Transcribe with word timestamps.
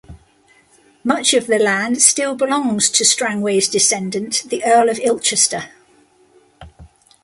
Much 1.03 1.31
of 1.35 1.45
the 1.45 1.59
land 1.59 2.01
still 2.01 2.33
belongs 2.33 2.89
to 2.89 3.05
Strangways' 3.05 3.69
descendant, 3.69 4.41
the 4.47 4.65
Earl 4.65 4.89
of 4.89 4.99
Ilchester. 4.99 5.69